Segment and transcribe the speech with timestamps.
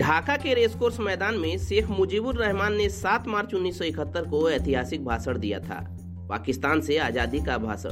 [0.00, 5.38] ढाका के रेसकोर्स मैदान में शेख मुजीबुर रहमान ने 7 मार्च 1971 को ऐतिहासिक भाषण
[5.38, 5.76] दिया था।
[6.28, 7.90] पाकिस्तान से आज़ादी का भाषण।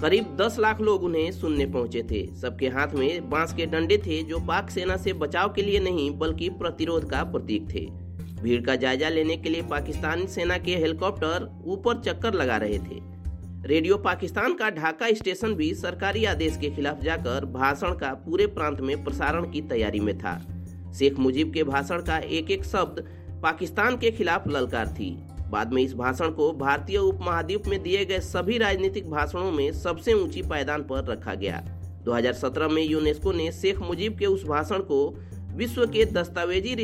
[0.00, 4.22] करीब 10 लाख लोग उन्हें सुनने पहुँचे थे। सबके हाथ में बाँस के डंडे थे
[4.22, 7.86] जो पाक सेना से बचाव के लिए नहीं, बल्कि प्रतिरोध का प्रतीक थे।
[8.42, 13.02] भीड़ का जायजा लेने के लिए पाकिस्तानी सेना के हेलीकॉप्टर ऊपर चक्कर लगा रहे थे।
[13.68, 18.80] रेडियो पाकिस्तान का ढाका स्टेशन भी सरकारी आदेश के खिलाफ जाकर भाषण का पूरे प्रांत
[18.80, 20.40] में प्रसारण की तैयारी में था।
[20.98, 23.04] शेख मुजीब के भाषण का एक एक शब्द
[23.42, 25.10] पाकिस्तान के खिलाफ ललकार थी।
[25.50, 30.12] बाद में इस भाषण को भारतीय उपमहाद्वीप में दिए गए सभी राजनीतिक भाषणों में सबसे
[30.14, 31.62] ऊँची पायदान पर रखा गया।
[32.04, 35.08] 2017 में यूनेस्को ने शेख मुजीब के उस भाषण को
[35.56, 36.74] विश्व के दस्तावेजी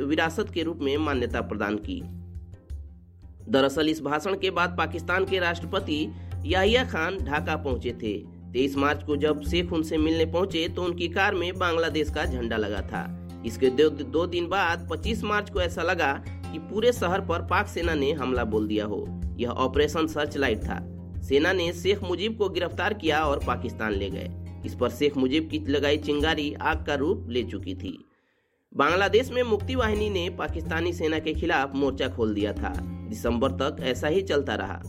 [0.00, 2.00] विरासत के रूप में मान्यता प्रदान की।
[3.48, 6.06] दरअसल इस भाषण के बाद पाकिस्तान के राष्ट्रपति
[6.46, 8.16] याहिया खान ढाका पहुँचे थे।
[8.52, 12.56] तेईस मार्च को जब शेख उनसे मिलने पहुँचे तो उनकी कार में बांग्लादेश का झंडा
[12.56, 13.02] लगा था।
[13.46, 17.66] इसके दो, दो दिन बाद 25 मार्च को ऐसा लगा कि पूरे शहर पर पाक
[17.66, 20.78] सेना ने हमला बोल दिया हो। यह ऑपरेशन सर्च लाइट था।
[21.20, 24.30] सेना ने शेख मुजीब को गिरफ़्तार किया और पाकिस्तान ले गए।
[24.66, 27.98] इस पर शेख मुजीब की लगाई चिंगारी आग का रूप ले चुकी थी।
[28.76, 32.72] बांग्लादेश में मुक्ति वाहिनी ने पाकिस्तानी सेना के खिलाफ मोर्चा खोल दिया था।
[33.08, 34.82] दिसंबर तक ऐसा ही चलता रहा।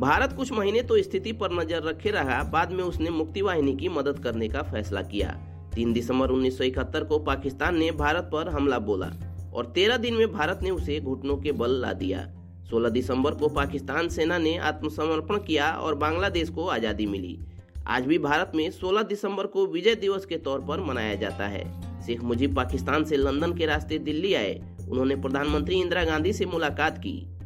[0.00, 3.88] भारत कुछ महीने तो स्थिति पर नज़र रखे रहा बाद में उसने मुक्ति वाहिनी की
[3.88, 5.36] मदद करने का फैसला किया।
[5.74, 9.10] तीन दिसंबर 1971 को पाकिस्तान ने भारत पर हमला बोला
[9.54, 12.26] और तेरह दिन में भारत ने उसे घुटनों के बल ला दिया।
[12.70, 17.38] 16 दिसंबर को पाकिस्तान सेना ने आत्मसमर्पण किया और बांग्लादेश को आज़ादी मिली।
[17.86, 21.64] आज भी भारत में 16 दिसंबर को विजय दिवस के तौर पर मनाया जाता है।
[22.02, 24.60] शेख मुजीब पाकिस्तान से लंदन के रास्ते दिल्ली आए।
[24.90, 27.37] उन्होंने प्रधानमंत्री इंदिरा गांधी से मुलाकात की।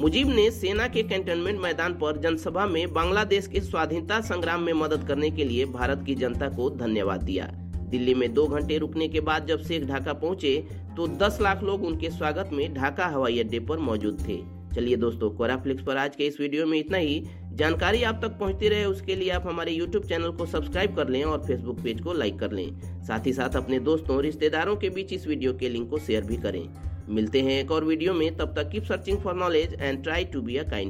[0.00, 5.06] मुजीब ने सेना के कैंटोनमेंट मैदान पर जनसभा में बांग्लादेश के स्वाधीनता संग्राम में मदद
[5.08, 7.44] करने के लिए भारत की जनता को धन्यवाद दिया।
[7.90, 10.56] दिल्ली में दो घंटे रुकने के बाद जब शेख ढाका पहुँचे
[10.96, 14.38] तो 10 लाख लोग उनके स्वागत में ढाका हवाई अड्डे पर मौजूद थे।
[14.74, 17.22] चलिए दोस्तों, कोराफ्लिक्स पर आज के इस वीडियो में इतना ही।
[17.52, 21.22] जानकारी आप तक पहुँचती रहे, उसके लिए आप हमारे यूट्यूब चैनल को सब्सक्राइब कर लें
[21.24, 25.12] और फेसबुक पेज को लाइक कर लें। साथ ही साथ अपने दोस्तों रिश्तेदारों के बीच
[25.12, 26.68] इस वीडियो के लिंक को शेयर भी करें।
[27.08, 30.40] मिलते हैं एक और वीडियो में, तब तक keep searching for knowledge and try to
[30.42, 30.82] be a kind